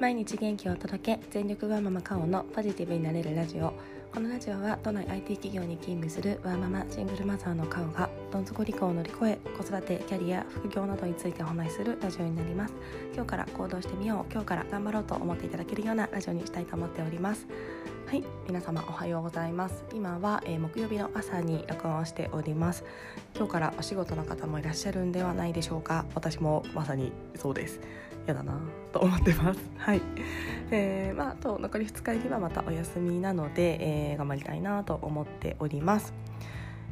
[0.00, 3.72] 毎日元気を届け全力ワーママカオのポジティブになれるラジオ。
[4.14, 12.74] このラジオは都内 IT 企業に勤務するワーママシングルマザーのカオがどん底離婚を乗り越え子育てキャリア副業などについてお話しするラジオになります。
[13.12, 17.48] 今日から行動してみよう今日から頑張ろうと思っていただけるようなラジオにしたいと思っております。
[18.08, 19.84] はい皆様おはようございます。
[19.92, 22.86] 今は、えー、木曜日の朝に録音しております。
[23.36, 26.06] 今日からお仕事の方もいらっしゃるんではないでしょうか。
[26.14, 27.80] 私もまさにそうです。
[28.24, 28.58] 嫌だな
[28.94, 29.60] と思ってます。
[29.76, 30.00] はい、
[30.70, 33.76] えー、まあ、あと残り2日にはまたお休みなので、
[34.10, 36.14] えー、頑張りたいなと思っております。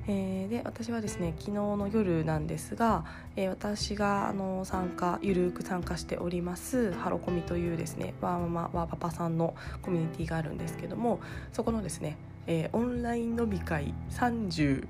[0.08, 11.20] えー、で私はですね昨日の夜なんですが、えー、私があの参加ゆるく参加しておりますハロコミというですねワーママワーパパさんのコミュニティがあるんですけども
[11.52, 14.86] そこのですね、えー、オンライン飲み会30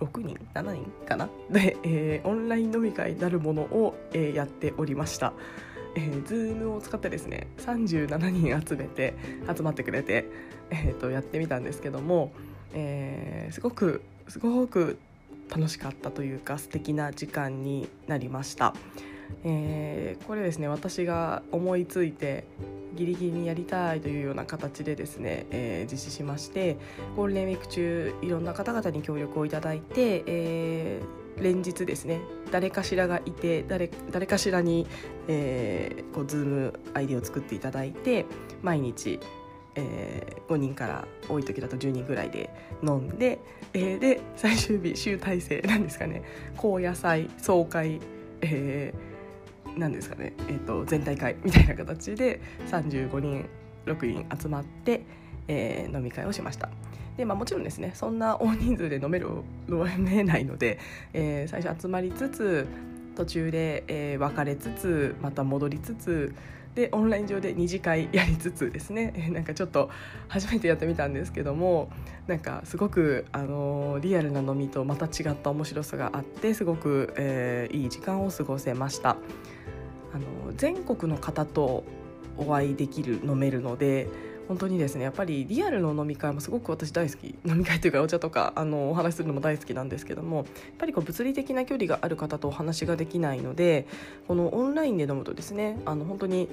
[0.00, 1.28] 6人7人かな？
[1.50, 5.32] で、えー、オンライン飲み会なるものを、えー、やっておりました。
[5.94, 9.14] えー、Zoom を使ってですね37人集めて
[9.56, 10.26] 集まってくれて、
[10.70, 12.32] えー、とやってみたんですけども、
[12.78, 14.98] えー、すごくすごく
[15.48, 18.74] 楽しかったというか素敵な時間になりました。
[19.44, 22.44] えー、これですね私が思いついて
[22.94, 26.76] ギリギリにやりたいというような形でですね、えー、実施しまして
[27.16, 32.20] ゴールデンウィーク中いろんな方々に協力をいただいて、えー、連日ですね
[32.52, 34.86] 誰かしらがいて誰誰かしらに、
[35.26, 38.26] えー、こう Zoom アイディを作っていただいて
[38.62, 39.18] 毎日
[39.76, 42.50] えー、5人から多い時だと10人ぐらいで
[42.82, 43.38] 飲んで、
[43.74, 46.22] えー、で最終日集大成なんですかね
[46.56, 48.00] 高野菜総会、
[48.40, 53.48] えー、なんですかね、えーと、全体会みたいな形で35人
[53.84, 55.02] 6人集まって、
[55.48, 56.68] えー、飲み会をしました。
[57.16, 59.28] でまあ、もちろんですねそんな大人数で飲める
[59.70, 60.78] 飲めないので、
[61.14, 62.66] えー、最初集まりつつ
[63.16, 66.34] 途中で、えー、別れつつまた戻りつつ
[66.76, 69.88] でオンライン上で二次会やりつつですね、え、なんかちょっと
[70.28, 71.90] 初めてやってみたんですけども
[72.26, 79.16] なんかすごく、あの、リアルな飲みとまた違った面白さがあってすごく、えー、いい時間を過ごせました。
[80.12, 81.84] あの全国の方と
[82.36, 84.08] お会いできる飲めるので
[84.48, 90.46] 本当にですねやっぱりリアルの飲み会もすごく私大好き飲み会というかお茶とかあのお話しするのも大好きなんですけどもやっ
[90.78, 93.86] ぱりこう物理的な距離がある方とお話ができないので
[94.28, 96.48] このオンラインで飲むとですねあの本当に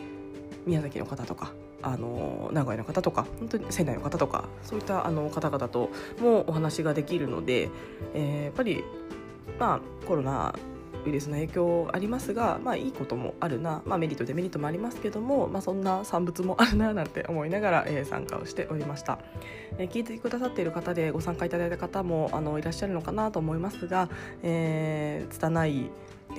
[0.66, 1.52] 宮崎の方とか
[1.82, 5.90] あの名古屋の方とか本当に仙台の方とかそういったあの方々と
[6.22, 7.70] もお話ができるので、
[8.14, 8.84] えー、やっぱり
[9.60, 10.56] まあコロナ
[11.06, 19.20] ウイルスの影響ありますが、まあ、いいこともあるな、まあ、メリットデメリットもありますけども、まあ、そんな産物もあるななんて思いながら、えー、参加をしておりました、
[19.78, 24.10] えー、聞いてくださっている方でご参加いただいた方もあのいらっしゃるのかなと思いますが、
[24.44, 25.90] えー、拙い、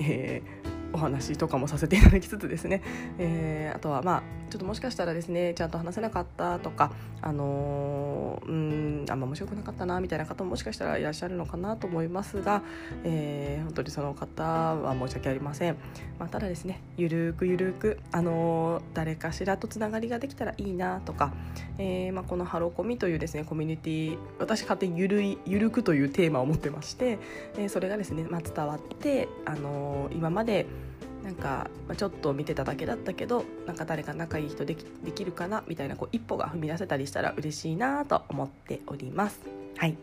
[0.01, 2.81] えーお話とかもさせていただきつつですね、
[3.19, 6.91] えー、あとはまあちょっともしかしたらですねちゃんと話せなかったとか
[7.21, 12.61] あのー、うんあんま面白くなかったなみたいな方ももしかしたらいらっしゃるのかなと思いますが、
[13.03, 15.75] えー、本当にその方は申し訳ありません、
[16.17, 21.33] まあ、ただですねゆるくゆるく、あのー、誰かしらとつながりができたらいいなとか、
[21.77, 27.19] えーまあ、このハロコミというですねコミュニティ私勝手にゆるいゆるくというテーマを持ってまして、
[27.57, 30.67] えー、それがですね、まあ、伝わって、あのー、今まで
[31.25, 35.63] なんか、まあ、ちょっと見てただけだったけどなんか誰か仲いい人できできるかな？
[35.67, 39.39] みたいなこう一歩が踏み出せたりしたら嬉しいなと思っております。
[39.75, 39.97] はい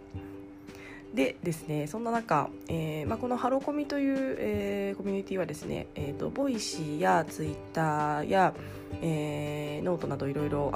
[1.15, 8.55] でですねそんな中、えーまあ、このハルコミという、えー、コミュニティはですね、えーと、ボイシーやツイッターや、
[9.01, 10.71] えー、ノートなどいろいろ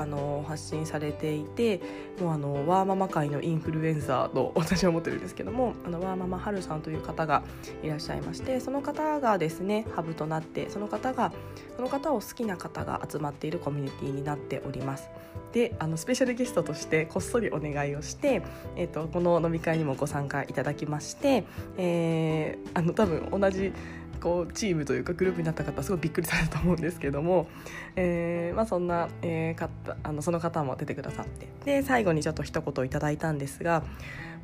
[0.46, 1.80] 発信されていて
[2.20, 7.42] もうあのワーママ界のインフルエンサーと私は思ってるんですけどもあのワーママハルさんという方が
[7.82, 11.32] いらっしゃいましてその方がですねハブとなってその方が
[11.76, 15.10] その方を好きな方が集まっているコミュニティになっております。
[15.52, 18.42] であのスペシャルゲストとしてこっそりお願いをして、
[18.76, 21.44] えーと、この飲み会にもご参加いただきまして、
[21.78, 23.72] えー、あの多分同じ
[24.16, 27.48] こうチームというかグループになった方すごいびっくりされると思うんですけども、
[27.96, 33.82] えーまあ、そんな、えー、方あのその方も出てくださってで最後にちょっと一言いただいたんですが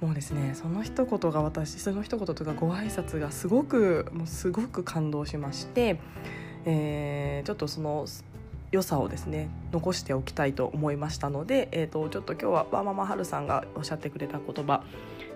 [0.01, 6.01] もうですねその一言が私その一言というかご挨拶がすごくもうすごく感動しまして、
[6.65, 8.07] えー、ちょっとその
[8.73, 14.83] 良さをですね残しておきたいと思いましたので、えーと、ちょっと今日はワーママハルさんがおっしゃってくれた言葉、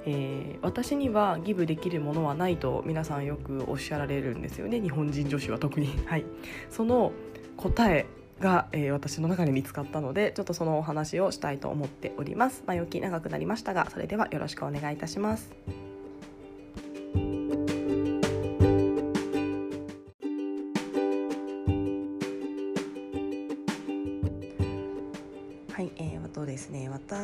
[0.06, 4.80] えー、私にはギブできるものはないと皆さんよくおっしゃられるんですよね。
[4.80, 5.88] 日本人女子は特に。
[6.06, 6.24] はい、
[6.70, 7.12] その
[7.56, 8.06] 答え
[8.40, 12.62] が、えー、私の中に見つかったのでちょっとそのお話をしたいと思っております。
[12.66, 15.54] 前置き長くなりましたがそれではよろしくお願いいたします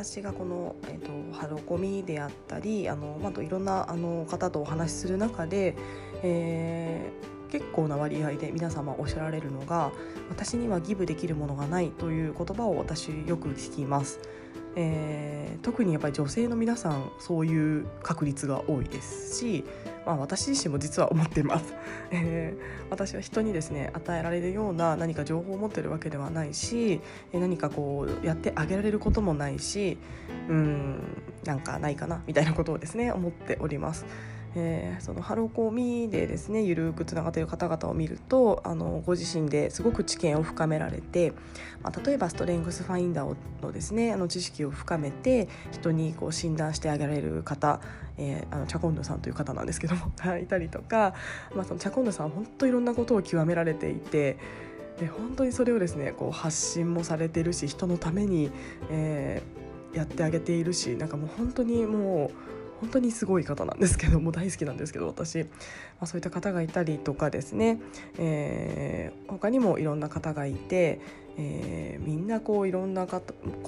[0.03, 5.77] 私がこの、えーと、ハロコミであったりあの、まあ、といろんなあの方とお話しする中で、
[6.25, 9.93] えー、結構な割合で皆様おっしゃられるのが
[10.29, 14.19] 私にはギブできるものがないという言葉を私よく聞きます。
[14.75, 19.65] えー、特にやっぱり女性の皆さんそういう確率が多いですし、
[20.07, 21.75] まあ、私自身も実は思っています、
[22.11, 27.01] えー、私は人にですね与えられるような何か情報を持ってるわけではないし
[27.33, 29.99] 何かこうやってあげられることもないし
[30.49, 30.97] うん
[31.45, 34.07] なんかないかなみたいなことをですね思っております。
[34.55, 41.33] えー、そのハロコミでですねゆるくつながっている方々を見るとあのご自身ですごく知見を深められて、
[41.83, 47.81] まあ、例えばストレングスファインダーのですねあの知識を深めて人にこう診断してあげられる方、
[48.19, 51.15] えー、あのチャコンヌさんという方なんですけども いたりとか、
[51.55, 54.37] まあ、そのチャコンヌさんは本当いろんなことを極められていて。
[55.01, 58.51] で本当にそれをですねこう発信もされてるし人のために、
[58.91, 62.31] えー、やってあげているしなんかもう本当にもう
[62.83, 65.47] 本当にすごい方なんですけども大好きなんですけど私、ま
[66.01, 67.81] あ、そういった方がいたりとかですね、
[68.19, 71.01] えー、他にもいろんな方がいて、
[71.39, 73.23] えー、みんなこういろんなこ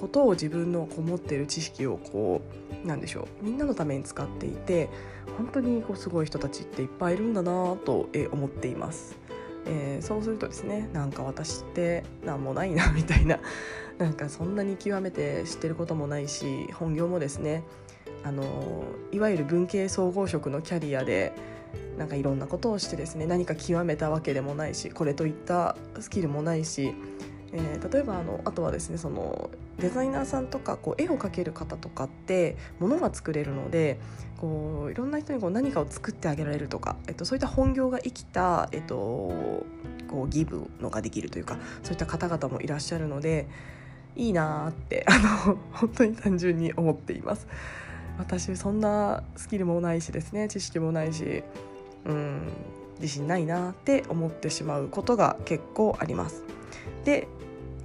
[0.09, 2.41] とを自分のこう持っている知識をこ
[2.83, 3.45] うなんでしょう。
[3.45, 4.89] みんなのために使っていて
[5.37, 9.17] 本当にこうすごい人たちっていっぱいいるんだなと思っています。
[9.65, 13.39] えー、そうするとですねなんか私って何もないなみたいな。
[13.97, 17.63] なんかそんなに極めて知ってることもないし本業もですね
[18.25, 21.31] あのいわゆる文系総合職のキャリアで
[21.97, 26.95] なんかいろんなことをしてですね何か極めたわけでもないしこれといったスキルもないし、
[27.53, 33.99] えー、例えばあのあとはですねそのデザイナーさんとかこう絵を描ける方とかって物が作れるので
[34.37, 43.47] こういろんな人にこう何かを作ってあげられるとか、えっと、そういった本業が生きた、えっと、こうギブのができるというかそういった方々もいらっしゃるので
[44.15, 47.47] いいなってあの本当に単純に思っています。
[48.17, 51.43] 私そんなスキルもないしですね知識もないし
[52.05, 52.41] うん
[52.99, 56.43] 自信ないなって思ってしまうことが結構あります。
[57.03, 57.27] で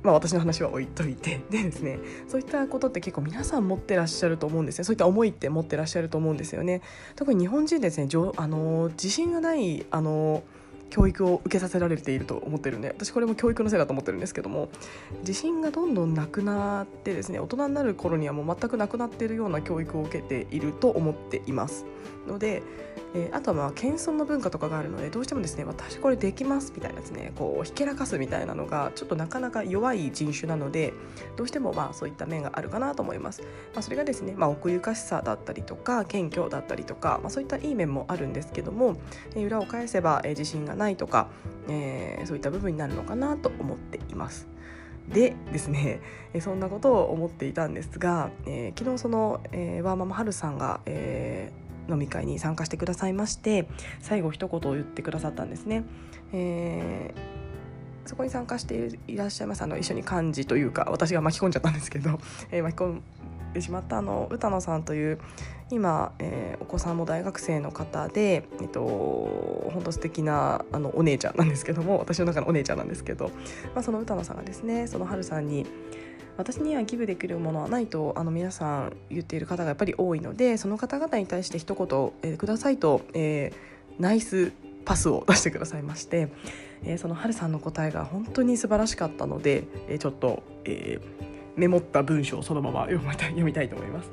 [0.03, 6.81] まあ、私の話は置いといて でですねそういったことって結構皆さん持ってらっしゃると思うんですねそういった思いって持ってらっしゃると思うんですよね
[7.17, 10.43] 特に日本人ですねあの自信がないあの
[10.91, 14.69] 教育を受けさせられていると思ってるんで私これも教育のせいだと思ってるんですけども
[15.21, 21.85] 自信がどんどんなくなってですね大人になる頃にはもう全くなくなっているような教育を受けていると思っています。
[22.27, 22.63] ので
[23.15, 30.93] えー、あとはまあ謙遜の文化とかがあるのでどうしてもですね私これできますみたいなですねこうひけらかすみたいなのがちょっとなかなか弱い人種なので
[31.37, 33.43] どうしてもまあそういった面があるかなと思います、
[33.75, 38.97] まあ、それがですね、まあ、奥ゆかしさだったりとか謙虚だったりとか、まあ、そういったいい面もあるんですけども、
[39.35, 41.29] えー、裏を返せば、えー、自信がないとか、
[41.69, 44.49] えー、そういった部分になるのかなと思っています。
[45.09, 46.01] でですね、
[46.41, 53.69] そんなことを思っていたんですが、えー、昨日その、えー、ワーママハルさんが、えー、飲み会に参加してくださいまして
[54.01, 55.85] 最後一言を言ってくださったんですね。
[56.33, 62.19] えー、そこに参加していらっしゃいますあの一緒に幹事というか私が巻き込んじゃったんですけど、
[62.51, 63.03] えー、巻き込ん
[63.53, 65.19] でしまったあの歌野さんという
[65.71, 68.81] 今、えー、お子さんも大学生の方で、えっと、
[69.73, 73.31] 本当素敵なあのお姉ちゃんなんですけども私の中のお姉ちゃんなんですけど、
[73.75, 75.67] まあ、その歌野さんがですねその春さんに
[76.37, 84.53] 私にはギブできるものはないとあの皆さん言っている方がやっぱり多いのでその方々に対して一言、えー、くださいと、えー、ナイス
[84.85, 86.29] パスを出してくださいまして、
[86.85, 94.11] えー、そのはるさんの答えが本当に素晴らしかったので、えー、ちょっと、えー、メモった文章をそのまま読みたい読みたいと思います。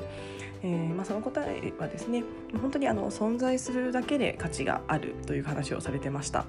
[0.63, 2.23] えーまあ、その答えはですね
[2.59, 6.45] 本当にあの存在するだけで価値があるという話をされてました。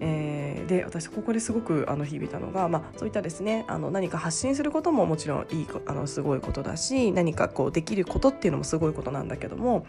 [0.00, 9.86] えー、で私ここですごくあの響いたのが、まあ、そういったですねあの何か発信することももちろんいいあのすごいことだし何かこうできることっていうのもすごいことなんだけども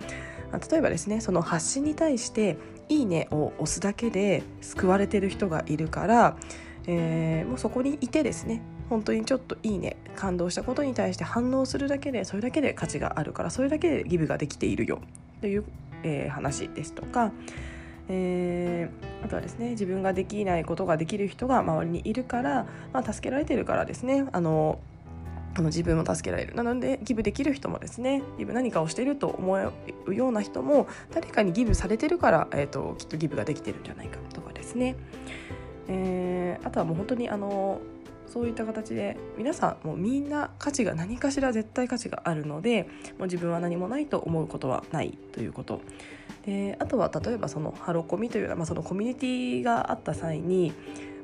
[0.72, 2.58] 例えばですねその発信に対して
[2.90, 6.38] 「いいね」を押すだけで救われてる人がいるから、
[6.88, 15.00] えー、もうそこにいてですね本当にちょっといいね感動したことに対して反応するだけでそれだけで価値があるからそれだけでギブができているよ
[15.42, 15.64] という、
[16.02, 17.32] えー、話ですとか
[18.10, 24.28] えー、あとはですね自分ができないことができる人が周りにいるから、まあ、助けられてるからですね。
[24.32, 24.80] あの
[25.56, 26.56] あの自分も助けられる。
[26.56, 29.72] なのでギブできる人もですねギブ何かをしていると思
[30.08, 34.96] うような人も誰かにギブされてるから、えーと、きっとギブができてるんじゃないかとかですね、
[35.88, 37.82] えー、あとはもう本当にあの
[38.30, 42.84] そういった形で皆さんもうみんな価値が何かしら絶対価値があるので
[43.18, 45.82] もう自分は何もないと思うことはないということ。
[46.46, 50.74] であとは例えばそのハロコミというような、まあ、そのコミュニティがあった際に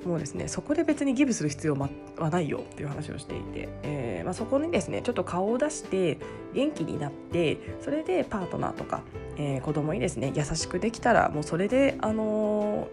[0.05, 1.89] もうですねそこで別にギブする必要は
[2.29, 6.19] ないよっていう話をしていて、えーまあ、そこにですねちょっと顔を出して
[6.53, 9.01] 元気になってそれでパートナーとか、
[9.37, 12.87] えー、子供にですね優しくできたらもうそれで、あのー、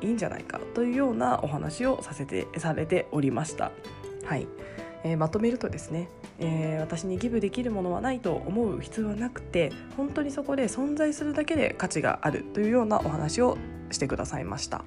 [0.00, 3.72] いいんじゃないかというようなお話をさせてされておりました。
[4.24, 4.46] はい
[5.04, 13.56] えー、まとめるとですね、えー、私にギブできるものはないと思う必要はなくて本当にそこで存在するだけで価値があるというようなお話を
[13.90, 14.84] してくださいました。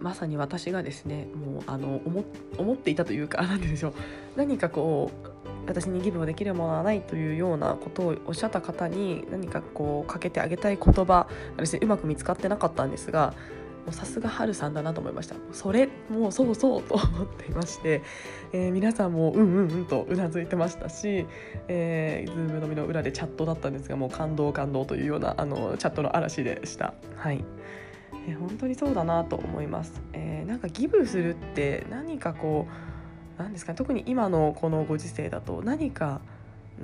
[0.00, 2.24] まさに私がですねもうあの思
[2.58, 3.94] 思っていたというか 何でしょう。
[4.36, 5.28] 何かこう
[5.66, 13.32] 私にギブをできるものはないというようなことをおっしゃった方に何かこうかけてあげたい言葉がですねうまく見つかってなかったんですが
[13.90, 15.36] さすがハルさんだなと思いました。
[15.52, 18.02] それもうそうそうと思っていまして、
[18.52, 21.26] えー、皆さんもうんうんうんとうなずいてましたし、
[21.68, 26.94] えー、ズームのみの裏でチャットだったんですがもう感動感動というようなあのチャットの嵐でした。
[27.16, 27.44] はい。
[28.28, 32.66] え、本当にそうだなと思います、えー、なんかギブするって何かこ
[33.38, 36.20] う何ですかね特に今のこのご時世だと何か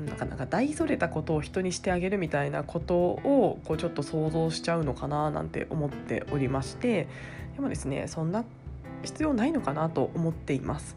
[0.06, 7.08] なかなか大それたことを人にしてあげるみたいなことをこうちょっと想像しちゃうのかななんて思っておりまして
[7.56, 8.44] でもですねそんな
[9.02, 10.96] 必要ないのかなと思っています。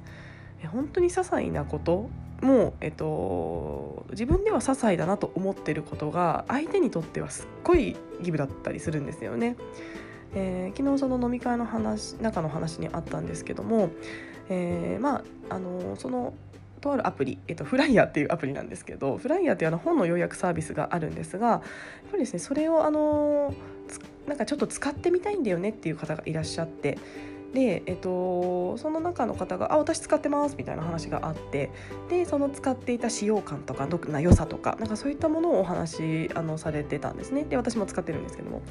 [0.72, 2.10] 本当に些細なこと
[2.44, 9.56] もえっと、自分では些細だなと思ってることが相手にとってはすっごいギブだったりするんですよね。
[10.36, 13.90] えー、昨日その飲み会の話中の話にあったんですけども、
[14.50, 15.18] えー、ま
[15.50, 16.34] ああのその
[16.82, 21.62] とあるアプリ、えっと、フライヤーっていうアプリなんですけどフライヤーっていうあの本の要約サービスがあるんですがやっ
[22.12, 23.54] ぱりですねそれをあの
[24.28, 26.98] なんかちょっと使ってみたいんだよねっていう方がいらっしゃって
[27.54, 31.70] で、えっと、その中の方が「あ私使ってます」みたいな話があって
[32.10, 38.62] でその使っていた使用感とかどな良さとかなんかそういったものをお話あのされてたんですねで私も使ってるんですけども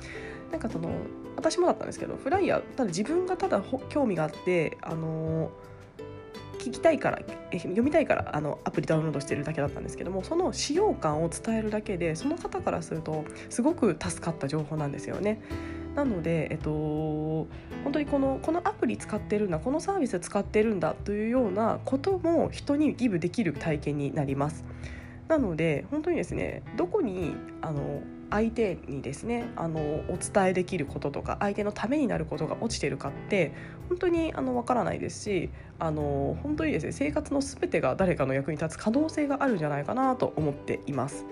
[0.50, 0.90] なんかその
[1.36, 5.50] 私もだったんですけどフライヤーただ自分がただ興味があってあの
[6.58, 7.18] 聞きたいから
[7.52, 15.40] 読みたいからあのアプリダウンロードしてるだけだったんですけどもその使用感を伝えるだけでその方からするとすごく助かった情報なんですよね。
[15.94, 16.70] なので、えっと、
[17.84, 24.64] 本当にこのこのアプリ使ってるんだこのサービス使ってるんだというようなことも人にギブできる体験になります。
[25.28, 33.52] なので本当にですねどこにあの相手にですねあのお伝えできることとか相手のためになることが落ちてるかって
[33.88, 41.26] 本当にあの分からないですしあの本当にですね生活の全てが誰かの役に立つ可能性があるんじゃないかなと思っています。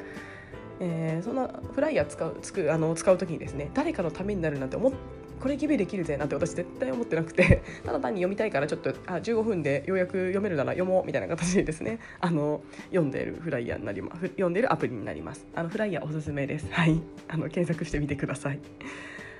[0.80, 4.92] えー、そんなフライヤー使うつくあの使う時にですね誰かのためになるなんて思っ
[5.40, 14.26] これギブできるぜなんて私絶対思ってなくて ただ単に読みたいからちょっとあ15分でようやく読めるなら読もうみたいな形でですね あの読んでるフライヤーになります。
[14.28, 15.46] 読んでるアプリになります。
[15.54, 16.66] あのフライヤーおすすめです。
[16.72, 17.00] はい。
[17.28, 18.60] あの検索してみてください。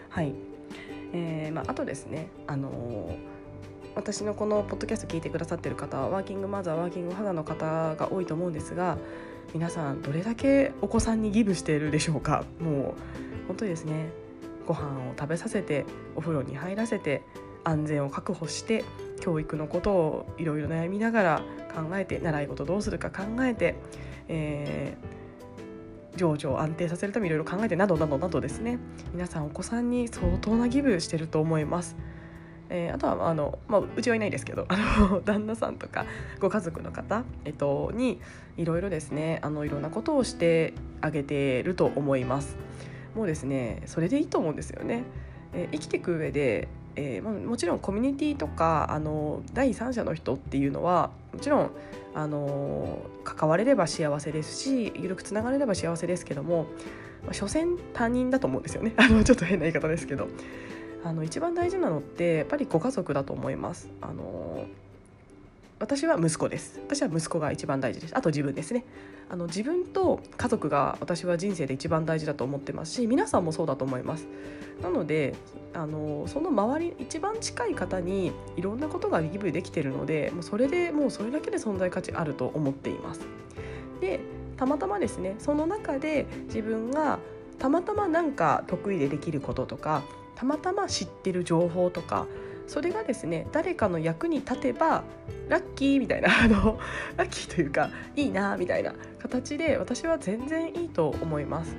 [0.09, 0.35] はい。
[1.13, 3.30] えーまあ、あとですねあのー
[4.01, 8.97] 私のこのポッドキャスト聞いてくださってる方はワーキングマザーワーキング肌の方が多いと思うんですが
[9.53, 12.45] 皆さんどれだけお子さんにギブしているでしょうか？
[12.61, 14.09] もう本当にですね。
[14.67, 15.85] ご飯を食べさせて
[16.17, 17.23] お風呂に入らせて
[17.63, 18.85] 安全を確保して
[19.21, 21.43] 教育のことをいろいろ悩みながら
[21.75, 23.75] 考えて習い事どうするか考えて、
[24.29, 28.79] えー、情緒を安定させるためにいろいろ考えてなどなどなどですね。
[29.13, 31.97] 皆さんお子さんに相当なギブしてると思います。
[32.71, 34.77] えー、あとはあの、まあ、うちはいないですけどあ
[35.11, 36.07] の 旦那さんとか
[36.39, 38.21] ご家族の方、えっと、に
[38.57, 42.57] いろいろですねあのいろんなことをしてあげてると思います。
[43.15, 45.03] もうですねそれでいいと思うんですよね。
[45.53, 51.71] えー、生きていく上でえーまあ、もちろんコミュニティとかあの第三者の人っていうのはもちろん
[52.15, 56.67] あの関われれば幸せですし緩くつながれれば幸せですけども、
[57.25, 60.29] まあ、所詮他人だと思うんですよねあのちょっと変な言い方ですけど
[61.03, 63.91] あの一番大事なのってやっぱりご家族だと思います。
[64.01, 64.67] あの
[65.79, 66.79] 私は息子です。
[66.87, 68.17] 私は息子が一番大事です。
[68.17, 68.85] あと自分ですね。
[69.31, 74.27] あの自分と家族が私は人生で一番大事だと思ってますし皆さんもそうだと思います。
[74.83, 75.35] なので
[75.73, 83.21] あのその周り一番近い方にいろんなことがギブできてるのでもうそれでもうそれだけで存在価値あると思っています。
[84.01, 84.21] で
[84.59, 87.19] たまたまですねその中で自分が
[87.59, 90.03] たまたま何か得意でできることとか
[90.41, 92.27] たまたま知ってる情報とか
[92.67, 95.05] それがですね誰かの役に立てば
[95.51, 96.79] ラッキーみたいな あの
[97.19, 101.77] ラッキーというかいいなみたいな形で私は全然いいと思います。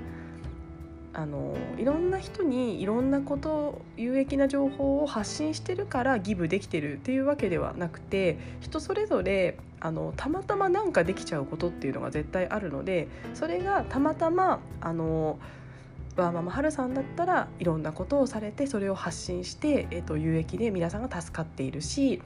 [1.14, 15.38] あのいろんな人にいろんなこと有益な情報を発信してるからギブできてるっていうわけではなくて人それぞれあのたまたまなんかできちゃうことっていうのが絶対あるのでそれがたまたまあの
[16.18, 22.22] ワーママハルさんだったらいろんなことをされてそれを発信して、えー、と有益で皆さんが助かっているし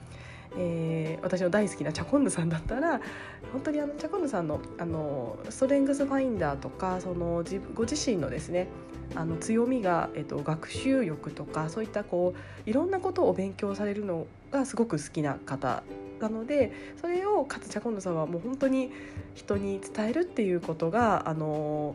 [0.58, 3.00] えー、私の大好きなチャコンヌさんだったら
[3.52, 8.68] 本当にあのチャコンヌさんのあのストレングスファインダーとかそのご自身のですね
[9.14, 12.34] あの強みが、えっと、学習欲とかそういったこ
[12.66, 15.82] ういろんなことを勉強されるのがすごく好きな方
[16.20, 18.90] なのでそれをかつチャコンヌさんはもう本当に
[19.34, 21.94] 人に伝えるっていうことがあの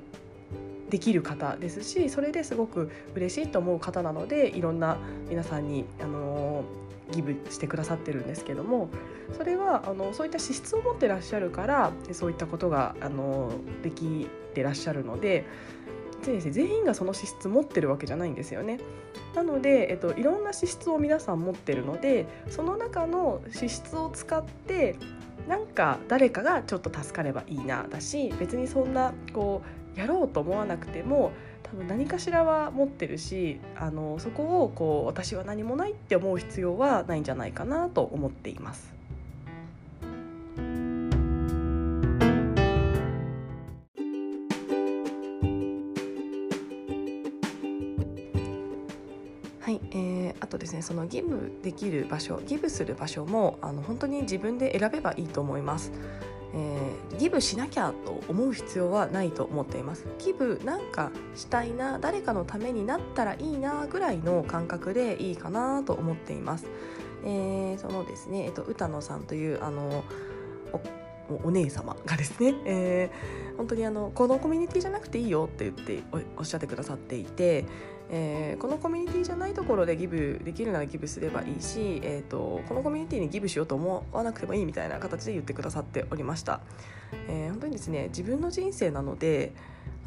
[0.92, 4.98] できる方ですしそれですごく嬉しいと思う方なのでいろんな
[5.30, 6.66] 皆さんにあの
[7.12, 8.90] ギブしてくださってるんですけども
[9.38, 13.52] それはあのそういった資質を持ってらっしゃるからそういったことがあの
[13.84, 15.46] できてらっしゃるので
[16.22, 18.80] 全員がその資質持ってるわけじゃないんですよね。
[19.34, 24.98] なので、えっと、いろんな資質を皆さん持ってるのでその中の資質を使って
[25.48, 31.32] なんか誰かがちょっと助かればいいなだし別にそんなこうやろうと思わなくても
[31.64, 39.02] 多分何かしらは持ってるしあのそこをこう私は何もないって思う必要はないんじゃないかなと思っています。
[49.62, 55.94] はい、えー、あとですねそのギブできる場所ギブする場所もあの本当に自分で選べばいいと思います。
[56.54, 56.91] えー、
[57.22, 66.66] ギブしなきゃと思う必要はないと思っていますギブなんかしたいな誰かのためになったらいいなぐらいの感覚でいいかなと思っています、
[67.24, 70.04] えー、そのですね、えっと、歌野さんというあの
[71.44, 76.04] お姉様がですね、えー、本当にあのこのコミュニティじゃなくていいよって言って
[76.38, 77.66] おっしゃってくださっていて、
[78.10, 86.62] えー、このコミュニティじゃないところでギブできるならギブすればいいし、えーと、このコミュニティにギブしようと思わなくてもいいみたいな形で言ってくださっておりました。
[87.28, 89.54] えー、本当にですね自分の人生なので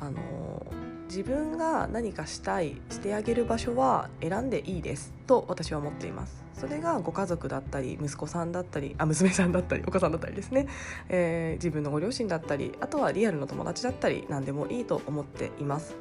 [0.01, 0.67] あの
[1.09, 6.45] 自分が何かしたいしてあげる場所は選んでいいですと私は思っています。
[6.55, 10.69] それがご家族だったり息子さんだったりあ娘さんだったりお母さんだったりですね、
[11.09, 15.97] えー、自分のご両親だったりあとはリアルの友達だったり何でもいいと思っています。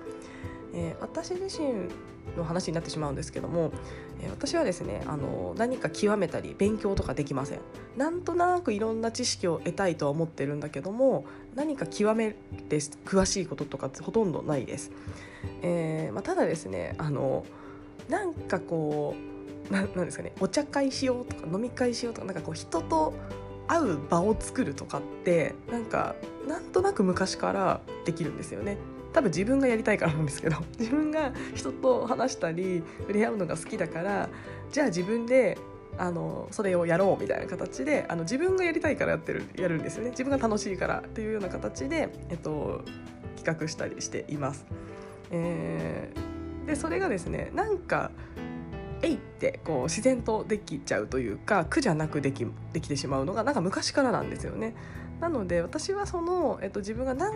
[0.75, 1.89] えー、私自身
[2.37, 3.71] の話になってしまうんですけども、
[4.21, 7.59] えー、私はですねあの何か極めたり勉強とかできません。
[7.97, 14.91] なんとなくいろんな知識を得たいとは思ってるんだけども何か極めて詳しいこととかほとんどないです、
[15.61, 17.45] えーまあ、ただですねあの
[18.09, 19.15] なんかこ
[19.69, 23.13] うななんですかねお茶会しようとか飲み会しようとかなんかこう人と
[23.67, 26.15] 会う場を作るとかってなんか
[26.47, 28.77] なんとなく昔からできるんですよね。
[29.13, 34.29] 多分自分がやりたいからなんですけど 自分が人と話したり触れ合うのが好きだから
[34.71, 35.57] じゃあ自分で
[35.97, 42.81] あのそれをやろうみたいな形であの自分がやりたいからやってるやるんですよね自分が楽しいからっていうような形で、えっと、
[43.37, 44.65] 企画したりしています。
[45.29, 48.11] えー、でそれがですねなんか
[49.03, 54.73] えいってこう自然とできちゃうというか苦じゃなくできできてしまうのがなんか昔からなんですよね。
[55.19, 57.31] なので私はその、えっと、自分が何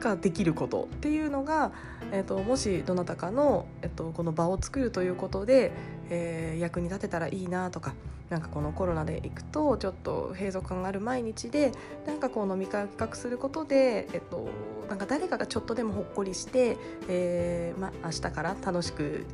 [0.00, 1.72] ができることっていうのが、
[2.12, 5.72] えーと、もしどなたかの、えーと、この場を作るということで、
[6.10, 7.94] えー、役に立てたらいいなとか
[8.30, 11.72] なんかこのコロナで行くとちょっと閉塞感がある毎日で
[12.06, 14.48] なんかこう飲み会を企画することで、えっと、
[14.88, 16.76] なんか誰かがちょっとでもほっこりして、
[17.08, 19.24] えーま、明日から楽しく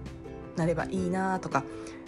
[0.56, 1.64] なればいいなとか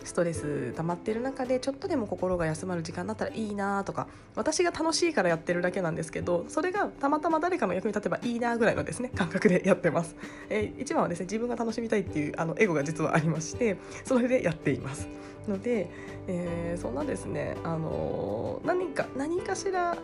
[0.07, 10.17] ストレス溜まってる中でちょっとでも心が休まる時間だったらいいなとか私が楽しいからやってるだけなんですけどそれがたまたま誰かの役に立てばいいなぐらいのですね感覚でやってます、
[10.49, 15.09] えー、一番はですね自分が楽しみたいっていうあのエゴが実はありましてそれでやっています。
[15.49, 15.89] ので、
[16.27, 19.97] えー、そんなですね、あのー、何か何かしら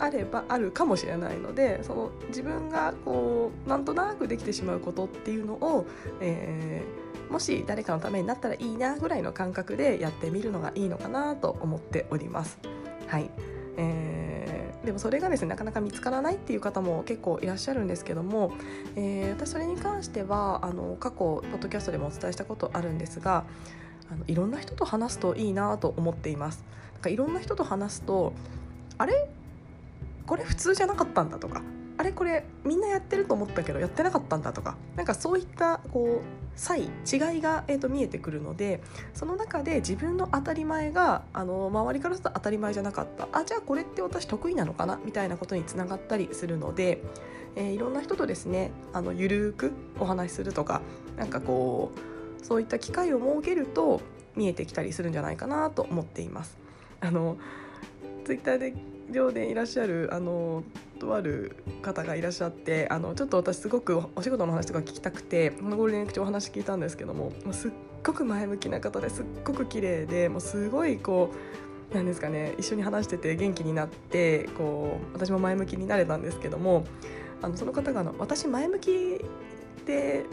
[0.00, 5.86] あればあるかもしれないのでその自分がこうなんとなくできてしまうことっていうのを、
[6.20, 7.01] えー
[7.32, 12.58] もし誰かのためになったらいいなぐらいの感覚でやってみるのがいいのかなと思っております。
[13.08, 13.30] はい
[13.78, 18.52] えー、でもそれがですねなかなか見つからないっていう方も結構いらっしゃるんですけども、
[18.96, 23.44] えー、私それに関してはあの過去ポッドキャストでもお伝えしたことあるんですが
[24.10, 26.62] あのいろんな人と話すといいなと思っています。
[26.92, 28.34] なんかいろんな人と話すと
[28.98, 29.28] あれ？
[30.26, 31.62] これ普通じゃなかったんだとか
[32.02, 34.76] あれこれみんなやってると思ったけどやってなかったんだとか。
[34.96, 36.88] なんかそういったこう差異違い
[37.40, 38.82] が、えーと、見えてくるので
[39.14, 43.28] その中で自分の当たり前があの周りからすると当たり前じゃなかった。
[43.30, 44.98] あじゃあこれって私得意なのかな？
[45.04, 47.04] みたいなことにつながったりするので、
[47.54, 50.82] えー、いろんな人とですねあのゆるくお話しするとか
[51.16, 51.92] なんかこ
[52.42, 54.00] うそういった機会を設けると
[54.34, 56.58] 見えてきたりするんじゃないかなと思っています。
[57.00, 57.36] あの
[58.24, 58.74] ツイッターで
[59.10, 60.64] 上でいらっしゃるあの
[61.02, 67.70] とある方がいらっしゃってあのちょっと私すごくお仕事の話とか聞きたくてこのゴールデンウィーク中お話聞いたんですけどもすっ
[68.04, 71.32] ごく前向きな方ですっごく綺麗でもうすごいこ
[71.90, 76.84] うなんですかね一緒に話してて元気になってこう私も前向きになれたんですけども
[77.42, 78.90] あのその方があの私前向き
[79.84, 80.24] で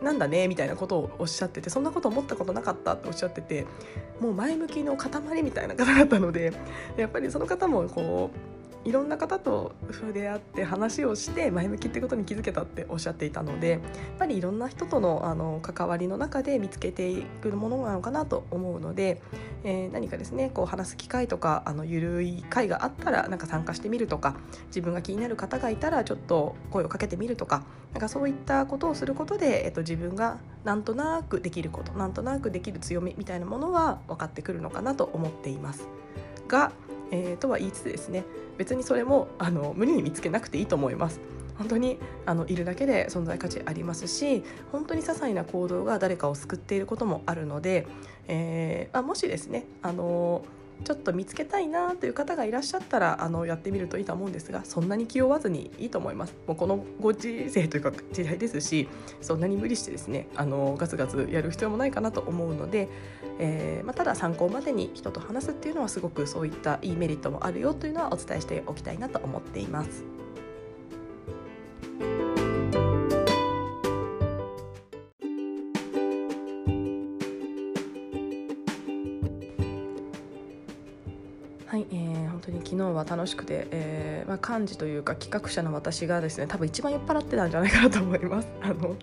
[0.00, 3.66] なんだねみたいなことをおっしゃっててそんなこと思ったことなかったっておっしゃってて
[4.20, 6.52] もう前向きの塊みたいな方だったので
[6.96, 13.80] やっぱりその方もこういろんな方と触れ合って話をして前向きってことに気づけたっておっしゃっていたのでやっ
[14.18, 19.20] ぱりいろんな人とのあの関わりの中で見つけていくものなのかなと思うので、
[19.64, 24.36] えー、何かですねこう話す機会とかあのゆるい会があったらなんか参加してみるとか
[24.68, 35.86] 自分が気になる方がいたらちょっと声をかけてみるとかなんかそういったことをすることで、えっと、自分がなんとなくできることなんとなくできる強みみたいなものは分かってくるのかなと思っています。
[36.48, 36.72] が、
[37.10, 38.24] えー、とは言いつつですね
[38.60, 41.18] 別にそれもあの無理に見つけなくていいと思います。
[41.56, 47.86] 本当にあのいるだけで存在価値ありますし本当に些細な行動が誰かを救っていることもあるので、
[48.28, 50.42] えー、あもしですねあの
[50.84, 58.88] ちょっと見つけたいなという方がいらっしゃったらあのやってみるといいと思うんですがそんなに気負わずにいいと思いますもうこのご時世というか時代ですし
[59.20, 62.88] そんなに無理してですねあのガツガツやる必要もないかなと思うので、
[63.38, 70.04] えー、まあ、ただ参考までに人と話すっていうのはすごくそういったいいメリットもあるよというのはお伝えしておきたいなと思っています。
[82.88, 88.48] 日は楽しくて、えーまあ、幹事というか企画者の私がですね多分一番酔っ払ってたんじゃないかなと思います。
[88.62, 88.96] あの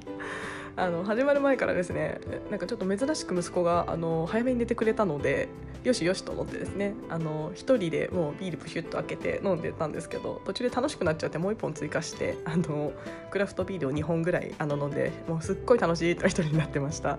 [0.79, 2.19] あの始まる前からですね
[2.51, 5.49] なんかちょっと珍しく息子があの早めに寝てくれたので
[5.83, 12.93] よしよしと思ってですねあの1人でもうビールプシュッと開けて飲んでたんですけど途中で楽しくなっちゃってもう1本追加してあの
[13.31, 17.17] クラフトビールを2本ぐらいあの飲んでもうすっごい楽しいと一人になってました。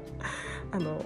[0.70, 1.02] あの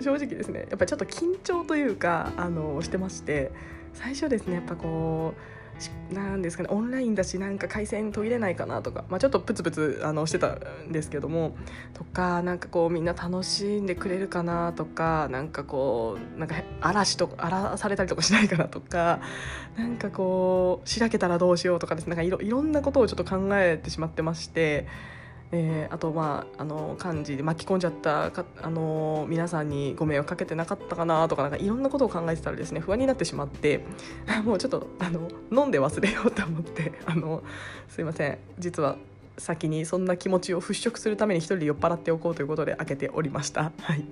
[0.00, 3.52] 正直ですねやっぱりちょっと緊張というかあのしてまして
[3.94, 10.56] 最初ですねやっぱこうなんですかねオンラインだしなんか回線途切れないかなとか、まあ、ちょっとプツプツあのしてた
[10.88, 11.56] んですけども
[11.94, 19.20] とかなんかこうみんな楽しんでくれるかなとかなんかこうなんか嵐とか荒らされたりとかしないかなとか
[19.76, 24.86] なんかこうしらけたらどうしようとかですねなんかいろいろんなことをちょっと考えてしまってまして。
[25.56, 33.84] えー、あとまああの漢字で巻き込んじゃったかあの皆さんにご迷惑かけてなかったかなとかなんかいろんなことを考えてたらですね不安になってしまって
[34.44, 37.44] もうちょっとあの飲んで忘れようと思って あの
[37.88, 38.38] すいません。
[38.58, 38.96] 実は
[39.36, 44.04] 先にそんな気持ちを払拭するために一人で酔っ払っておこうということで開けておりました、 はい。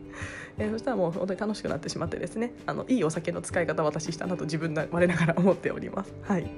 [0.59, 6.13] えー、そしたらもう本当に楽しくなってしまってですねあのいいお酒の使い方私したなと自分で我ながら思っております。
[6.23, 6.51] はい。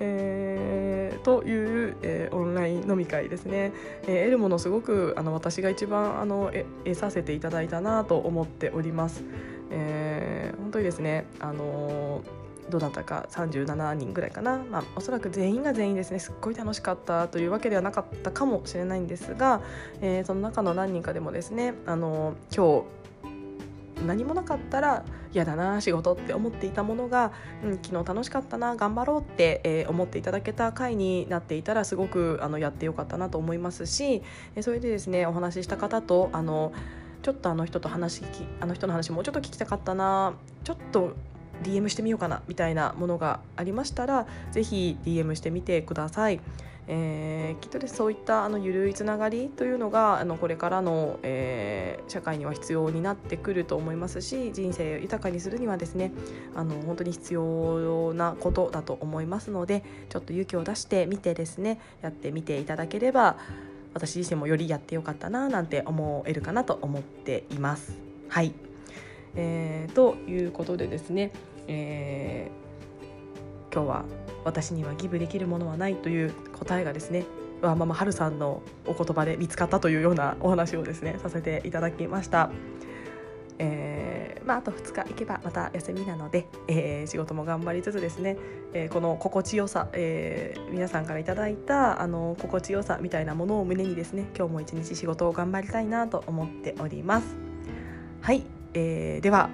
[0.00, 6.52] えー、という、えー、オンライン飲み会ですね、えー、得るものすごくあの私が一番あの
[6.84, 9.24] 得させていただいたなと思っております。
[9.70, 12.22] えー、本当にですねあの
[12.70, 19.62] どうだったか37人ぐらいかな、まあ、おそらく全員が全員ですねすっごい楽しかったというわけではなかったかもしれないんですが、
[20.00, 22.84] えー、その中の何人かでもですねあの今日
[24.06, 27.32] 何もなかったら嫌だな仕事って思っていたものが、
[27.64, 34.22] うん、昨日楽しかったな頑張ろうって、えー、思っていただけた回になっていたらすごくあのやってよかったなと思いますし、
[34.54, 36.72] えそれでですねお話しした方とあの
[37.22, 38.22] ちょっとあの人と話
[38.60, 40.34] あの人の話もうちょっと聞きたかったな
[40.64, 41.14] ちょっと
[41.62, 46.40] DM してみようかなみたいなものがありましたら是非 DM してみてください。
[46.90, 56.12] えー、きっとでそういったあの緩いつながりというのがあのこれからの、えー、社会には必要になってくると思いますし人生を豊かにするにはですね
[56.56, 63.36] あの本当に必要なことだと思いますのでちょっと勇気を出してみてですねやってみていただければ
[63.92, 67.98] 私自身もよりやってよかったななんて思えるかなと思っています。
[68.28, 68.52] はい、
[69.34, 71.32] えー、ということでですね、
[71.66, 74.04] えー、今日は
[74.48, 77.24] 私にはギブできるものはないという答えがですね
[77.62, 82.50] わママはるさんのお言葉で見つかったというようなお話をですねさせていただきました。
[83.60, 88.36] えーまあ、あと2日行けばまた休みなので、えー仕事も頑張りつつですね、
[88.72, 97.36] えーこの心地よさ、えー皆さんからいただいたあの心地よさみたいなものを胸にですね今日も一日仕事を頑張りたいなと思っております。
[98.20, 99.50] はい、えーでは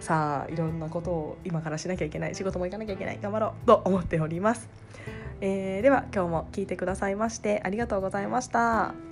[0.00, 4.68] さあいろんなことを今からしなきゃいけない仕事も行かなきゃいけない頑張ろうと思っております。
[5.40, 9.05] えーでは今日も聞いてくださいましてありがとうございました。